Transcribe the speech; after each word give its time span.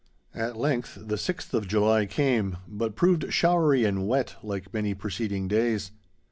At 0.33 0.57
length 0.57 0.97
the 0.99 1.15
sixth 1.15 1.53
of 1.53 1.67
July 1.67 2.07
came, 2.07 2.57
but 2.67 2.95
proved 2.95 3.31
showery 3.31 3.85
and 3.85 4.07
wet 4.07 4.33
like 4.41 4.73
many 4.73 4.95
preceding 4.95 5.47
days. 5.47 5.91